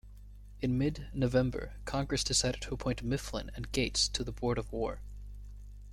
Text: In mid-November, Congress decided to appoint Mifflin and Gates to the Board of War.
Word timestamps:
In 0.61 0.79
mid-November, 0.79 1.73
Congress 1.85 2.23
decided 2.23 2.59
to 2.61 2.73
appoint 2.73 3.03
Mifflin 3.03 3.51
and 3.53 3.71
Gates 3.71 4.07
to 4.07 4.23
the 4.23 4.31
Board 4.31 4.57
of 4.57 4.71
War. 4.73 4.99